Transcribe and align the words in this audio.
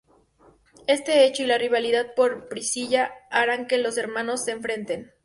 Este 0.87 1.25
hecho 1.25 1.43
y 1.43 1.45
la 1.45 1.59
rivalidad 1.59 2.15
por 2.15 2.49
Priscilla 2.49 3.11
harán 3.29 3.67
que 3.67 3.77
los 3.77 3.99
hermanos 3.99 4.43
se 4.43 4.49
enfrenten. 4.53 5.11